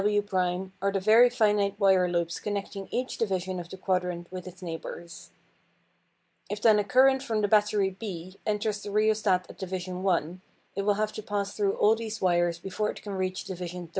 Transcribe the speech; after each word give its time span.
WW' 0.01 0.71
are 0.81 0.91
the 0.91 0.99
very 0.99 1.29
fine 1.29 1.75
wire 1.77 2.09
loops 2.09 2.39
connecting 2.39 2.87
each 2.89 3.19
division 3.19 3.59
of 3.59 3.69
the 3.69 3.77
quadrant 3.77 4.25
with 4.31 4.47
its 4.47 4.63
neighbours. 4.63 5.29
If 6.49 6.59
then 6.59 6.79
a 6.79 6.83
current 6.83 7.21
from 7.21 7.41
the 7.41 7.47
battery 7.47 7.91
B 7.91 8.39
enters 8.43 8.81
the 8.81 8.89
rheostat 8.89 9.47
at 9.47 9.59
division 9.59 10.01
1 10.01 10.41
it 10.75 10.81
will 10.85 10.95
have 10.95 11.13
to 11.13 11.21
pass 11.21 11.53
through 11.53 11.73
all 11.75 11.93
these 11.95 12.19
wires 12.19 12.57
before 12.57 12.89
it 12.89 13.03
can 13.03 13.13
reach 13.13 13.43
division 13.43 13.83
13. 13.83 13.89